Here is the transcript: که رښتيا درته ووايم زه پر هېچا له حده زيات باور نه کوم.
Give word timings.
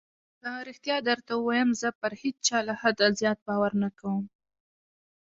که 0.43 0.49
رښتيا 0.67 0.97
درته 1.07 1.31
ووايم 1.37 1.69
زه 1.81 1.89
پر 1.99 2.11
هېچا 2.21 2.57
له 2.67 2.73
حده 2.81 3.07
زيات 3.19 3.39
باور 3.47 3.71
نه 3.83 3.89
کوم. 3.99 4.23